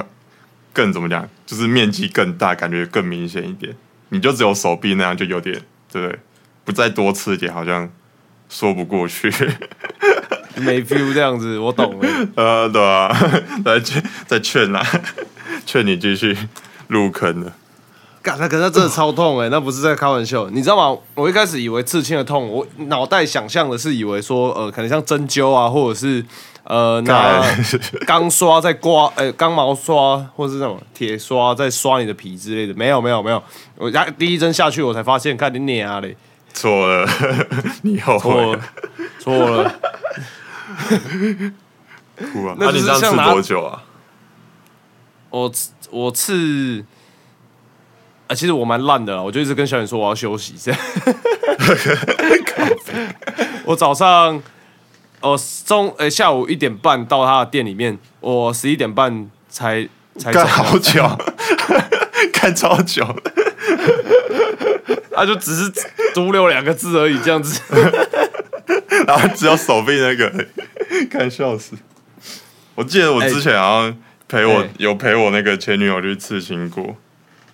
[0.72, 3.76] 更怎么讲，就是面积更大，感觉更明显一点。
[4.08, 5.60] 你就只有手臂那样，就有点
[5.92, 6.18] 对不对？
[6.64, 7.90] 不再多刺一点，好像
[8.48, 9.30] 说不过去。
[10.59, 12.09] 是没 feel 这样子，我懂了。
[12.37, 13.09] 呃，对啊，
[13.64, 14.85] 来劝再劝啦，
[15.64, 16.37] 劝你继续
[16.88, 17.53] 入坑了。
[18.21, 20.99] 干，那可是那真的超痛哎、那不是在开玩笑，你知道吗？
[21.14, 26.23] 我一开始以为刺青的痛，我脑袋想象的是以为说，呃，可能像针灸啊，或者是
[26.64, 27.40] 呃拿
[28.05, 33.42] 钢刷在刮，呃，钢毛刷或者是那种铁刷在刷你的皮之类的，没有没有没有，
[33.77, 36.16] 我压第一针下去，我才发现，看你娘嘞，
[36.53, 37.09] 错了，
[37.83, 38.61] 你后错悔了
[39.21, 39.75] 错了，
[42.32, 42.54] 哭啊？
[42.58, 43.82] 那那你这样吃多久啊？
[45.30, 46.84] 我刺我刺。
[48.28, 50.80] 啊，其实我蛮烂的啦，我就一直跟小远说我要休息，这样。
[53.64, 54.42] 我早上，
[55.20, 59.88] 哦中呃、下午一点半到他的店里面，我十一点半才
[60.18, 61.18] 才走干，好 久，
[62.34, 63.02] 干超久，
[65.10, 65.72] 他、就只是
[66.14, 67.62] 独留两个字而已，这样子。
[69.06, 70.46] 然后只有手臂那个，
[71.11, 71.76] 看笑死。
[72.74, 73.96] 我记得我之前好像
[74.28, 76.96] 陪我、哎有陪我那个前女友去刺青过，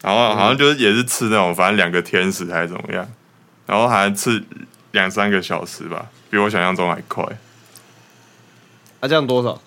[0.03, 3.09] 然后好像就是也是刺那种，反正两个天使还是怎么样，
[3.67, 4.43] 然后好像刺
[4.93, 7.25] 两三个小时吧，比我想象中还快。
[9.01, 9.61] 啊，这样多少？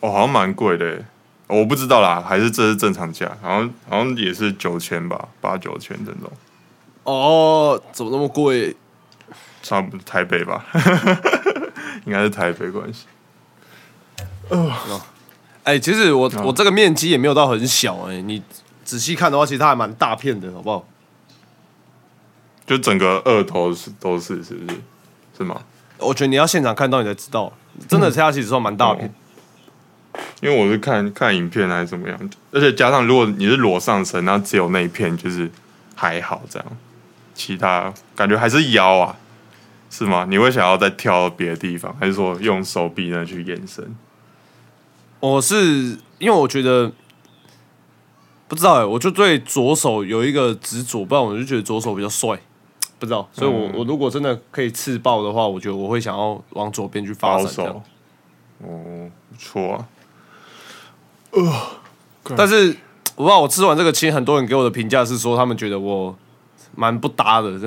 [0.00, 1.04] 哦，好像蛮贵的耶，
[1.48, 6.30] 我不知道啦，还是这是正常价，好像好像也是九千吧，八九千这种，
[7.04, 8.76] 哦，怎么那么贵？
[9.68, 10.64] 差不多台北吧，
[12.06, 13.06] 应该是台北关系。
[15.64, 18.40] 哎、其实我、啊我这个面积也没有到很小哎、你
[18.84, 20.86] 仔细看的话，其实它还蛮大片的，好不好？
[22.64, 24.78] 就整个二头是都是是不是？
[25.38, 25.60] 是吗？
[25.98, 27.52] 我觉得你要现场看到你才知道，
[27.88, 29.12] 真的下去之后蛮大片。
[30.40, 35.50] 因为我是看看影片还是怎么样，而且加上如果你是裸上身，然后只有那一片就是
[35.96, 36.66] 还好这样，
[37.34, 39.16] 其他感觉还是腰啊，
[39.90, 40.26] 是吗？
[40.28, 43.96] 你会想要再跳到别的地方，还是说用手臂呢去延伸？
[45.20, 46.92] 我是因为我觉得
[48.48, 52.38] 不知道哎、我就对左手有一个执着，不然我就觉得左手比较帅，
[52.98, 57.82] 不知道，所以我、嗯我如果真的可以刺爆的话，我觉得我会想要往左边去发保展这样守。
[58.66, 59.88] 哦，不错啊。
[62.36, 62.76] 但是
[63.14, 66.16] 我不知道我吃完这个青，很多人给我的评价是说，他们觉得我
[66.74, 67.50] 蛮不搭的，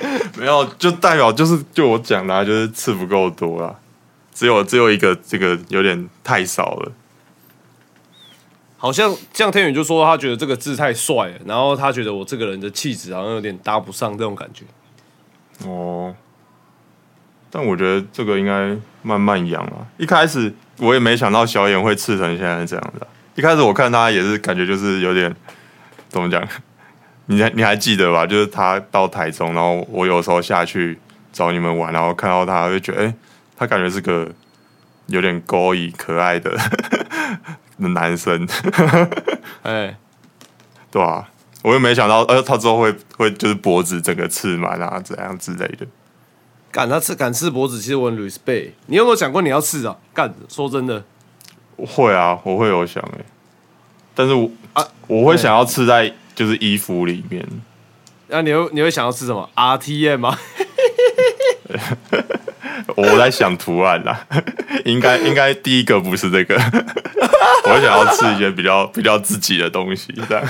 [0.38, 3.74] 没有，就代表就是就我讲的、啊，就是刺不够多啦，
[4.32, 6.92] 只有只有一个这个有点太少了。
[8.76, 14.64] 好像像天宇就说他觉得这个字太帅了，然后他觉得我这个人的气质好像有点搭不上这种感觉。
[15.68, 16.14] 哦，
[17.50, 19.84] 但我觉得这个应该慢慢养啊。
[19.96, 23.06] 一开始我也没想到小眼会刺成现在这样子、啊。
[23.34, 25.34] 一开始我看他也是感觉就是有点
[26.08, 26.40] 怎么讲，
[27.30, 28.26] 你还你还记得吧？
[28.26, 30.98] 就是他到台中，然后我有时候下去
[31.32, 33.14] 找你们玩，然后看到他，就觉得哎、诶
[33.56, 34.26] 他感觉是个
[35.06, 36.50] 有点勾引可爱的
[37.78, 38.48] 的男生，
[39.62, 39.96] 哎、
[40.90, 41.28] 对啊、
[41.62, 45.86] 我又没想到，呃，他之后会会就是脖子整个刺满啊，怎样之类的。
[46.70, 48.70] 敢他刺敢刺脖子，其实我很 respect。
[48.86, 49.96] 你有没有想过你要刺啊？
[50.14, 51.04] 干，说真的，
[51.76, 53.24] 会啊，我会有想哎、
[54.14, 57.44] 但是我啊我会想要刺在就是衣服里面，
[58.28, 60.38] 那、你会你会想要吃什么？RTM 吗？
[62.94, 64.24] 我在想图案啦，
[64.84, 66.54] 应该应该第一个不是这个，
[67.66, 70.48] 我想要吃一些比较比较自己的东西，这样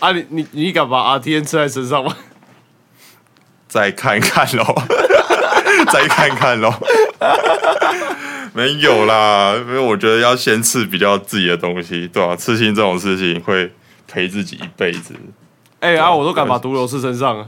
[0.00, 2.14] 啊，你你你敢把 R T N 吃在身上吗？
[3.66, 4.62] 再看看喽，
[5.92, 6.72] 再看看喽。
[8.54, 13.72] 没有啦，因为我觉得要先刺比较自己的东西，对吧、刺青这种事情会
[14.06, 15.14] 陪自己一辈子。
[15.80, 17.46] 哎、啊，我都敢把毒瘤刺身上啊！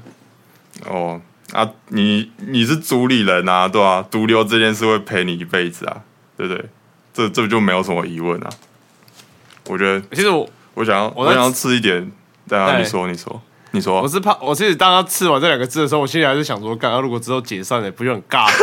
[0.87, 1.21] 哦
[1.53, 6.01] 啊，你你是主理人啊，对吧、毒瘤这件事会陪你一辈子啊，
[6.37, 6.65] 对不对？
[7.13, 8.49] 这这就没有什么疑问啊。
[9.67, 12.11] 我觉得其实我我想要我想要吃一点，
[12.49, 13.41] 对啊，哎你说你说
[13.75, 18.49] 你说我，是怕，我其实当他吃完这两个字的时候，我心里还是想说，干，啊如果之后解散了，不就很尬？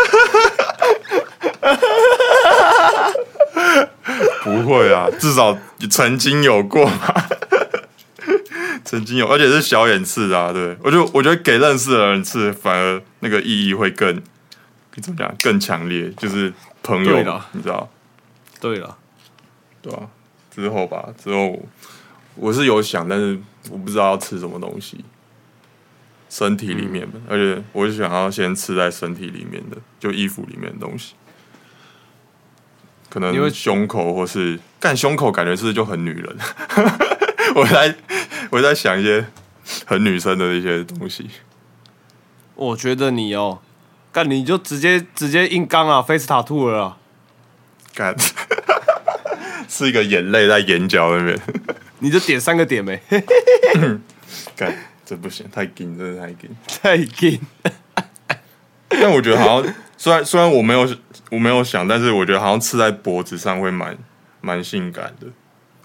[4.44, 5.58] 不会啊，至少
[5.90, 7.26] 曾经有过嘛，
[8.86, 14.16] 曾经有，而且是小眼刺啊，对我就我觉得给认识的人刺，反而那个意义会更
[15.02, 17.18] 怎么讲更强烈，就是朋友
[17.52, 17.90] 你知道。
[18.62, 18.96] 对了，
[19.82, 20.08] 对啊，
[20.56, 21.60] 之后吧，之后
[22.36, 23.38] 我是有想，但是
[23.70, 25.06] 我不知道要吃什么东西，
[26.30, 31.14] 身体里面的，而且我是想要先吃在身体里面的，就衣服里面的东西，
[33.10, 36.38] 可能因为胸口或是干胸口，感觉是就很女人，
[37.56, 37.96] 我在
[38.50, 39.26] 我在想一些
[39.86, 41.30] 很女生的一些东西，
[42.56, 43.60] 我觉得你哦，
[44.12, 46.98] 干你就直接直接硬刚啊，face tattoo 了啦。
[47.94, 48.16] 干
[49.68, 51.40] 是一个眼泪在眼角那边。
[52.02, 53.00] 你就点三个点没？
[54.58, 56.50] 干，这不行，太紧，真的太紧。
[56.68, 57.40] 太紧。
[58.90, 60.88] 但我觉得好像，虽然虽然我没有
[61.30, 63.98] 我没有想，但是我觉得好像刺在脖子上会蛮
[64.42, 65.28] 蛮性感的。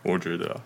[0.02, 0.60] 我觉得、啊，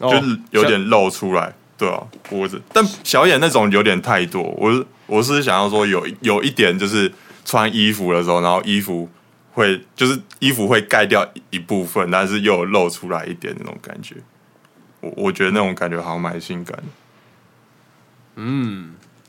[0.00, 2.60] 哦就是有点露出来，对啊，脖子。
[2.72, 7.10] 但小眼那种有点太多，我是我是想要说有有一点就是
[7.44, 9.08] 穿衣服的时候，然后衣服
[9.52, 14.16] 会就是衣服会盖掉一部分，但是又有露出来一点那种感觉。
[15.00, 16.84] 我我觉得那种感觉好像蛮性感的。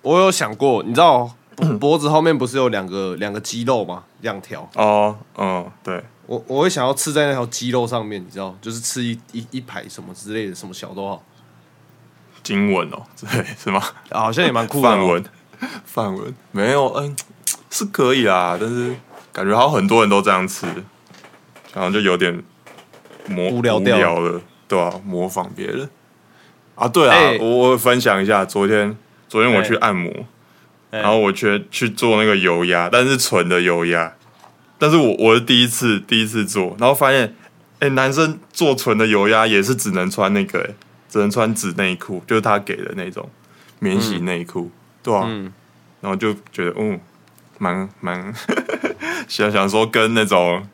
[0.02, 4.04] 我有想过，你知道脖 脖子后面不是有两个两个肌肉吗？
[4.22, 4.68] 两条。
[4.76, 11.24] 哦，嗯，对，我我会想要刺在那条肌肉上面，你知道，就是刺一一一排什么之类的，什么小都好，
[12.42, 13.80] 经文哦， 对，是吗？
[14.10, 14.92] 啊好像也蛮酷的哦。
[14.92, 15.26] 范文，
[15.86, 17.16] 范文没有，嗯，
[17.70, 18.96] 是可以啦，但是
[19.32, 20.66] 感觉好像很多人都这样吃，
[21.74, 22.42] 好像就有点
[23.28, 25.90] 模无聊掉了了，对啊，模仿别人。
[26.76, 27.38] 啊，对啊，哎。
[27.42, 28.96] 我我分享一下，昨天
[29.28, 29.88] 昨天我去哎。
[29.90, 30.10] 按摩，
[30.92, 31.00] 哎。
[31.02, 34.14] 然后我去去做那个油压，但是纯的油压，
[34.80, 37.36] 但是我我是第一次第一次做，然后发现，
[37.80, 40.70] 哎、男生做纯的油压也是只能穿那个、哎
[41.12, 43.30] 只能穿纸内裤，就是他给的那种
[43.80, 44.72] 免洗内裤，
[45.04, 45.52] 对啊，嗯。
[46.00, 46.98] 然后就觉得，嗯，
[47.58, 48.34] 蛮蛮
[49.28, 50.66] 想想说跟那种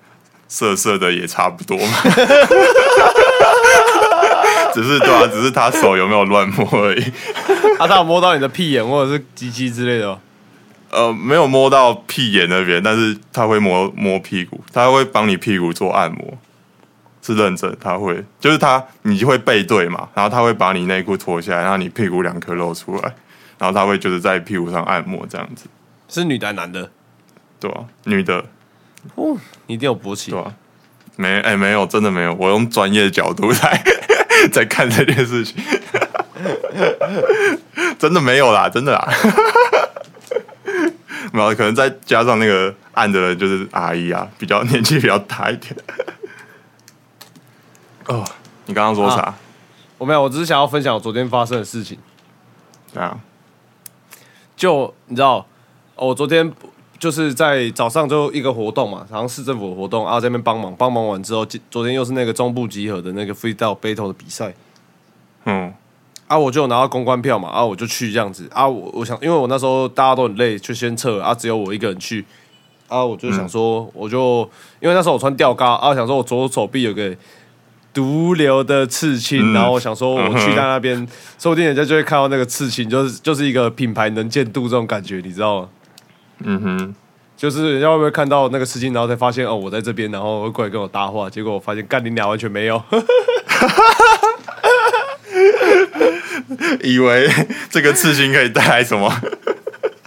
[0.47, 1.97] 色色的也差不多嘛，
[4.77, 7.01] 只是对啊，只是他手有没有乱摸而已。
[7.79, 10.19] 啊，他有摸到你的屁眼或者是鸡鸡之类的吗？
[10.91, 16.37] 呃，没有摸到屁眼那边，但是他会摸摸屁股，他会帮你屁股做按摩，
[17.23, 23.15] 是认真，他会，就是他你会背对嘛，然后他会把你内裤脱下来，然后你屁股两颗露出来，
[23.57, 25.65] 然后他会就是在屁股上按摩这样子，
[26.07, 26.91] 是女的还是男的？
[27.59, 28.45] 对啊，女的，
[29.15, 29.35] 哦，
[29.65, 30.39] 你一定有勃起对。
[30.39, 30.53] 啊，
[31.15, 33.83] 没，哎、没有，真的没有，我用专业的角度在
[34.51, 35.55] 在看这件事情，
[37.99, 39.07] 真的没有啦，真的啦。
[41.33, 45.75] 没有，可能再加上那个按的人就是阿姨啊，比较年纪比较大一点。
[48.05, 48.23] 哦，
[48.65, 49.33] 你刚刚说啥？
[49.97, 51.97] 我没有，我只是想要分享我昨天发生的事情。
[52.93, 53.19] 这样，
[54.55, 55.45] 就你知道，
[55.95, 56.51] 哦我昨天
[56.99, 64.53] 就是在早上就一个活动嘛，好像市政府的活动，啊，在那边帮忙，帮忙完之后，昨天又是那个中部集合的那个 freestyle battle 的比赛，
[65.45, 65.73] 嗯。
[66.27, 72.25] 啊，我就拿到公关票嘛，啊，我就去这样子，啊，我我想，因为我那时候大家都很累，就先撤了，啊，只有我一个人去，
[72.89, 74.41] 啊，我就想说，我就
[74.81, 77.15] 因为那时候我穿吊嘎，啊，我想说我左手臂有个
[77.93, 79.53] 毒瘤的刺青，嗯。
[79.53, 81.07] 然后我想说我去嗯哼到那边，
[81.39, 85.69] 说不定人家就会看到那个刺青，就是就是一个品牌能见度这种感觉，你知道吗？
[86.43, 86.95] 嗯哼，
[87.35, 92.81] 就是人家会不会看到那个刺青，然后才发现哦我在这边，然后会过来跟我搭话，结果我发现干你俩完全没有。
[96.83, 97.29] 以为
[97.69, 99.11] 这个刺青可以带来什么？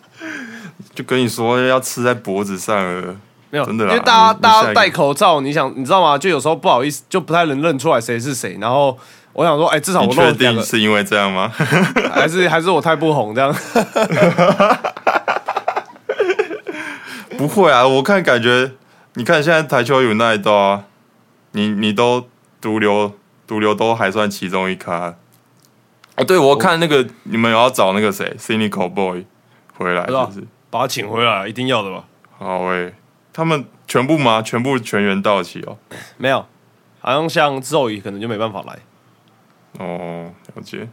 [0.95, 3.15] 就跟你说要刺在脖子上了。
[3.51, 6.17] 没有，真的啦因为大家大家戴口罩，你想你知道吗？
[6.17, 8.57] 就有时候不好意思，就不太能认出来谁是谁。
[8.61, 8.97] 然后
[9.33, 11.53] 我想说，哎、至少我确定是因为这样吗？
[12.13, 13.55] 还是还是我太不红这样？
[17.41, 18.73] 不会啊，我看感觉，
[19.15, 20.85] 你看现在台球 United 啊，
[21.53, 22.29] 你你都
[22.61, 23.15] 毒瘤
[23.47, 25.17] 毒瘤都还算其中一咖。
[26.17, 29.25] 哦，对，我看那个你们有要找那个谁 Cynical Boy
[29.73, 30.47] 回来，是不是？
[30.69, 32.05] 把他请回来，一定要的吧？
[32.37, 32.93] 好诶、
[33.33, 34.43] 他们全部吗？
[34.43, 35.79] 全部全员到齐哦。
[36.19, 36.45] 没有，
[37.01, 38.79] 好像像之后可能就没办法来，
[39.79, 40.87] 哦，了解。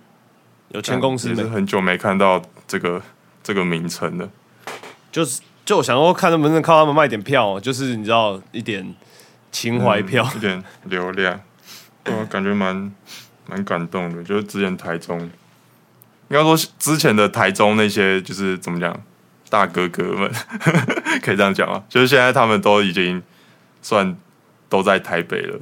[0.70, 1.44] 有签公司是？
[1.50, 3.02] 很久没看到这个
[3.44, 4.30] 这个名称了。
[5.12, 8.96] 就是就我想说看能不能靠他们卖点票，就是你知道一点
[9.52, 10.24] 情怀票。
[10.24, 11.42] 嗯有点流量，
[12.06, 12.90] 我啊，感觉蛮
[13.48, 14.24] 蛮感动的。
[14.24, 15.30] 就是之前台中，应
[16.30, 18.98] 该说之前的台中那些就是怎么讲，
[19.50, 20.32] 大哥哥们
[21.22, 23.22] 可以这样讲啊，就是现在他们都已经
[23.82, 24.16] 算
[24.70, 25.60] 都在台北了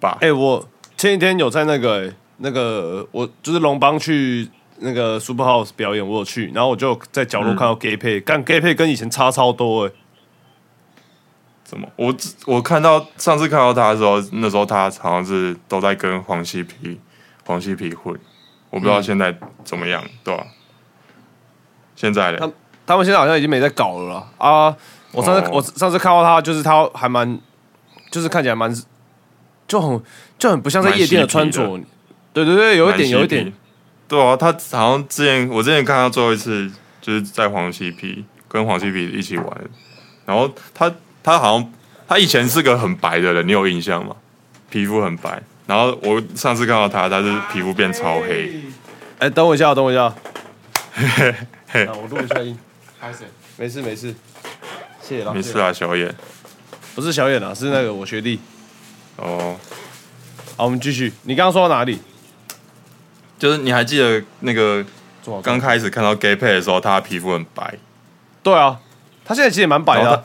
[0.00, 0.18] 吧？
[0.20, 4.48] 哎、我前几天有在那个、欸那个，我就是龙邦去
[4.80, 9.92] 那个 Super House 表演，我有去，然后我就在角落看到 gay 配，干 gay 配跟以前差超多哎、
[11.64, 11.88] 怎么？
[11.96, 17.00] 我只我看到上次看到他的时候，那时候他好像是都在跟黄西皮
[17.46, 18.18] 黄西皮混，
[18.70, 20.44] 我不知道现在怎么样，对吧、
[21.94, 22.38] 现在嘞。
[22.38, 22.50] 他，
[22.86, 24.28] 他们现在好像已经没在搞了啦。
[24.38, 24.76] 啊！
[25.12, 25.50] 我上次、哦。
[25.54, 27.38] 我上次看到他，就是他还蛮，
[28.10, 28.72] 就是看起来蛮，
[29.66, 30.00] 就很
[30.38, 31.66] 就很不像在夜店的穿着。
[32.32, 33.52] 对对对，有一点有一点皮，
[34.10, 36.68] 对啊，他好像之前我之前看他最后一次
[37.00, 39.46] 就是在黄西皮跟黄西皮一起玩，
[40.26, 40.92] 然后他
[41.22, 41.72] 他好像
[42.08, 44.16] 他以前是个很白的人，你有印象吗？
[44.68, 48.60] 皮肤很白，然后我上次看到他，他是皮肤变超黑。
[49.20, 50.12] 哎，等我一下，等我一下，
[51.68, 52.58] 嘿啊，我录一下音。
[53.56, 54.12] 没事没事，
[55.00, 55.32] 谢谢啦。
[55.32, 56.12] 没事啊，小野。
[56.96, 58.40] 不是小野啊，是那个我学弟。
[59.14, 59.56] 哦，
[60.56, 61.12] 好，我们继续。
[61.22, 62.00] 你刚刚说到哪里？
[63.40, 64.84] 就是你还记得那个
[65.24, 67.74] 刚刚开始看到 gay 配的时候，他皮肤很白，
[68.42, 68.78] 对啊，
[69.24, 70.22] 他现在其实也蛮白的啊、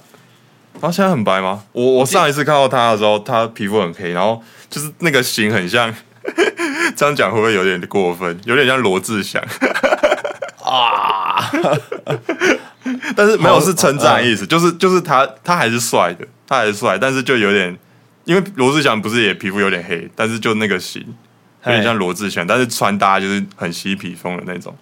[0.73, 1.63] 然后现在很白吗？
[1.71, 5.95] 我我上一次看到他的时候，他皮肤很黑，然后就是那个型很像，
[6.97, 8.37] 这样讲会不会有点过分？
[8.43, 9.41] 有点像罗志祥。
[10.61, 11.49] 啊，
[13.15, 17.77] 但是没有是称赞的意思，就是就是他他还是帅的，他还是帅，但是就有点，
[18.25, 21.01] 因为罗志祥不是也皮肤有点黑，但是就那个型
[21.65, 24.75] 有点像罗志祥，但是穿搭就是很嬉皮风的那种。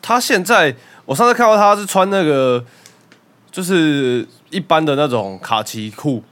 [0.00, 2.64] 他现在我上次看到他是穿那个
[3.50, 6.24] 就是一般的那种卡其裤，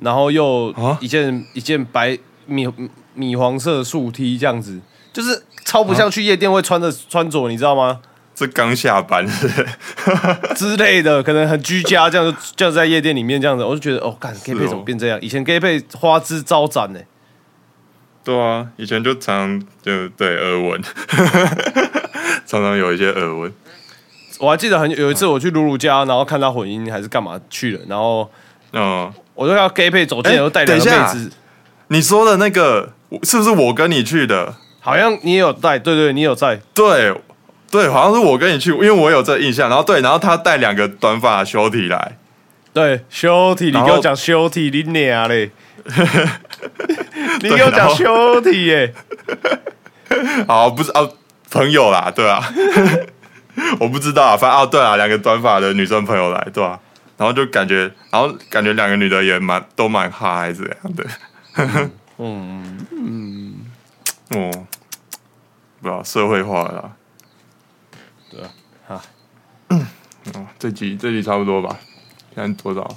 [0.00, 2.16] 然后又啊一件、一件白
[2.46, 2.68] 米
[3.14, 4.78] 米黄色素 T 这样子，
[5.12, 8.00] 就是超不像去夜店会穿的穿着，你知道吗？
[8.34, 9.26] 这刚下班
[10.54, 15.18] 之类的，可能很居家，这样就这样在夜店里面这样子，我就觉得哦，干 gay 配怎么变这样？
[15.22, 17.00] 以前 gay 配花枝招展呢、
[18.26, 20.82] 对啊，以前就常就对耳闻，
[22.44, 23.52] 常常有一些耳闻。
[24.40, 28.28] 我还记得很有一次我去鲁鲁家，然后看他混音还是干嘛去了，然后
[28.72, 31.30] 嗯，我就看到 gay 配走进又带两个妹子，
[31.86, 34.56] 你说的那个是不是我跟你去的？
[34.80, 37.14] 好像你也有带，对对，你有在，对
[37.70, 39.68] 对，好像是我跟你去，因为我有这个印象。
[39.68, 42.18] 然后对，然后他带两个短发修体来，
[42.72, 45.52] 对，修体，你给我讲修体，你娘嘞！
[47.42, 48.94] 你给我讲修体耶！
[50.46, 51.08] 好不是啊，
[51.50, 52.42] 朋友啦，对啊，
[53.80, 56.78] 我不知道啊，反正啊，对啊，两个短发的女生朋友来，对啊，
[57.16, 61.04] 然后就感觉，然后感觉两个女的也蛮都蛮嗨这样的，
[62.18, 63.54] 嗯嗯，
[64.30, 64.66] 哦，
[65.80, 66.92] 不知道社会化了啦。
[68.30, 68.50] 对啊，
[68.88, 69.02] 哈，
[70.34, 71.76] 哦，这集这集差不多吧？
[72.34, 72.96] 现在多少？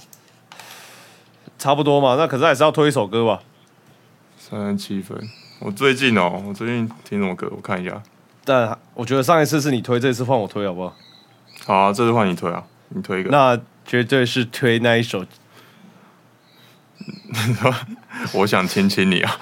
[1.60, 2.16] 差不多嘛。
[2.16, 3.42] 那可是还是要推一首歌吧？
[4.40, 5.16] 三十七分。
[5.60, 7.52] 我最近哦，我最近听什么歌？
[7.56, 8.02] 我看一下。
[8.44, 10.96] 但我觉得上一次是你推，这次换我推，好不好？
[11.68, 13.30] 好啊，这次换你推啊，你推一个。
[13.30, 15.24] 那绝对是推那一首。
[18.34, 19.32] 我想亲亲你啊！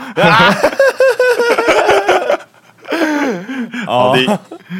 [3.85, 4.39] 好的，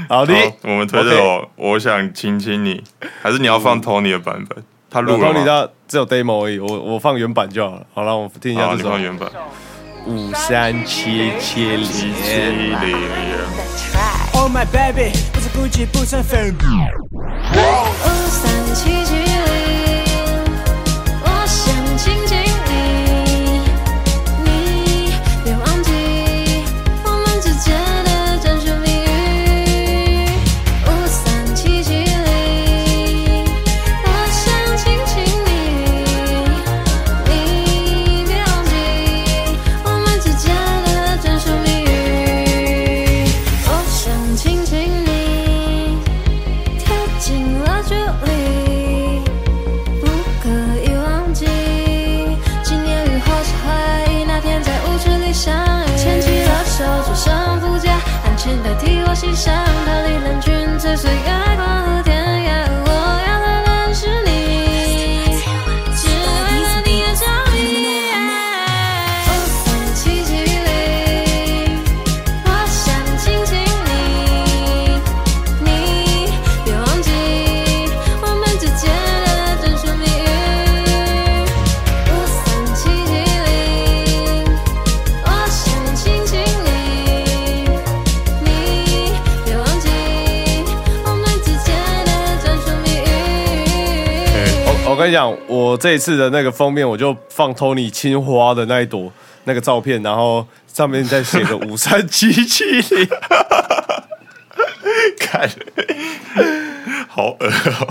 [0.10, 0.34] 好的，
[0.64, 2.84] 我们推这首我想亲亲你，
[3.22, 4.64] 还是你要放 Tony 的版本？
[4.98, 5.46] 他录了你吗？
[5.46, 7.86] 的只有 demo 而已，我我放原版就好了。
[7.94, 9.30] 好了，我听一下，这首放原版。
[10.08, 11.86] 五三七七七零。
[11.86, 12.34] 七
[12.84, 12.98] 零。
[14.34, 16.52] Oh my baby，不是估计不成分。
[16.52, 17.58] 五
[18.28, 19.67] 三七七零，
[95.08, 99.10] 跟你讲，我这一次的那个封面，我就放 Tony 青花的那一朵
[99.46, 103.08] 那个照片，然后上面再写个五三七七零。
[105.18, 105.50] 看，
[107.08, 107.88] 好恶哦。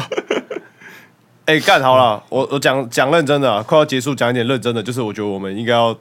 [1.46, 5.96] 哎，干好了，我我讲讲认真的啊，快要结束，讲一点认真的，就是我觉得我们应该要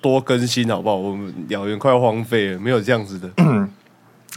[0.00, 0.94] 多更新，好不好？
[0.94, 3.28] 我们鸟园快要荒废了，没有这样子的。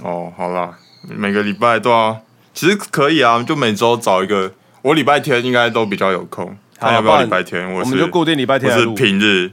[0.02, 0.76] 哦，好啦，
[1.08, 2.20] 每个礼拜都要，
[2.52, 4.52] 其实可以啊，就每周找一个。
[4.86, 6.46] 我礼拜天应该都比较有空，
[6.78, 7.74] 好看要不要礼拜天？
[7.74, 8.86] 我们就固定礼拜天我是。
[8.94, 9.52] 平日，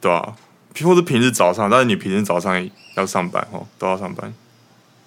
[0.00, 0.34] 对啊，
[0.82, 4.34] 或是平日早上，但是你平日早上要上班哦，都要上班。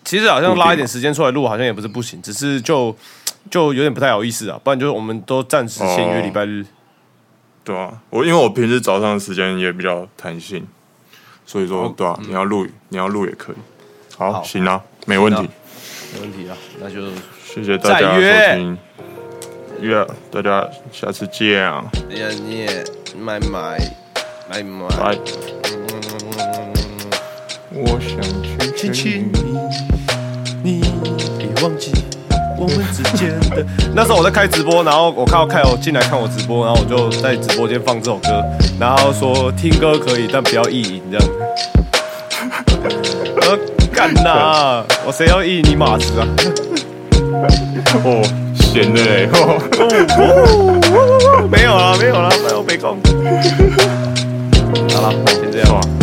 [0.05, 2.95] 其实好像拉一点时间出来录，好像也不是不行，只是就
[3.51, 4.57] 就有点不太好意思啊。
[4.63, 6.65] 不然就是我们都暂时先约礼拜日。
[7.65, 10.65] 对啊，我因为我平时早上的时间也比较弹性，
[11.45, 13.57] 所以说对啊，你要录你要录也可以。
[14.17, 15.49] 好，好行啊，没问题行。
[16.13, 17.01] 没问题啊，那就
[17.45, 18.21] 谢谢大家收
[18.55, 18.77] 听，
[19.81, 21.71] 约大家下次见，
[22.09, 22.83] 也你也
[23.17, 23.79] 买买
[24.49, 24.87] 买买。
[24.89, 25.17] 拜。
[27.71, 29.31] 我想去亲亲
[30.63, 30.81] 你，你
[31.37, 31.91] 别忘记
[32.57, 33.65] 我们之间的。
[33.95, 38.43] 那时候我在开直播，然后我看到凯友进来看我直播，然后我就在直播间放这首歌，
[38.79, 41.29] 然后说听歌可以，但不要意淫这样。
[43.93, 46.27] 干呐，我谁要意淫你马子啊？
[48.03, 48.23] 哦，
[48.71, 49.59] 闲的嘞，哦
[51.49, 52.99] 没有了，没有了，没有没空。
[54.93, 55.98] 好了，先这样。